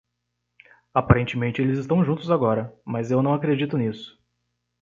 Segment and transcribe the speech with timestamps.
[0.95, 4.19] Aparentemente eles estão juntos agora, mas eu não acredito nisso.